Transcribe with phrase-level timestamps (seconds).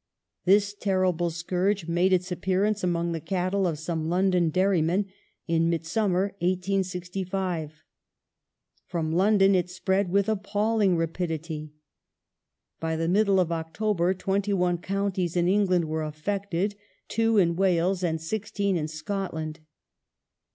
[0.00, 0.02] ^^^^
[0.46, 5.04] This terrible scourge made its appearance among the cattle of some London dairymen
[5.46, 7.84] in Midsummer, 1865.
[8.86, 11.74] From London it spretid with appalling rapidity:
[12.80, 16.76] by the middle of October twenty one counties in England were affected,
[17.08, 19.60] two in Wales, and sixteen in Scotland.